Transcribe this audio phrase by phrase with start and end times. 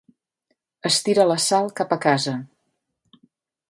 [0.91, 2.37] Estira la Sal cap a casa.